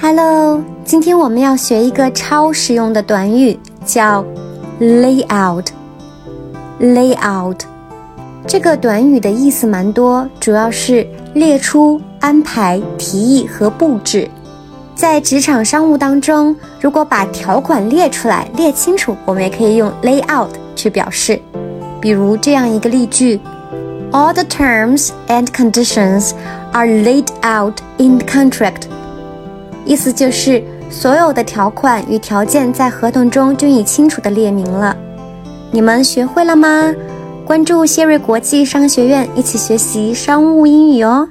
[0.00, 4.24] Hello，今天我们要学一个超实用的短语，叫
[4.80, 5.70] lay out。
[6.80, 7.62] lay out
[8.46, 14.28] 这个短语的意思蛮多，主要是列出、安排、提议和布置。
[14.96, 21.40] 在职场商务当中，如果把条款列出来、列清楚，我们也可以用 lay out 去表示。
[22.00, 23.40] 比如这样一个例句
[24.10, 26.32] ：All the terms and conditions
[26.72, 28.82] are laid out in the contract。
[29.84, 34.96] 意思就是所有的条款与条件在合同中均已清楚的列明了。
[35.70, 36.94] 你们学会了吗？
[37.44, 41.28] 关注谢瑞国际商学院，一起学习商务英语哦。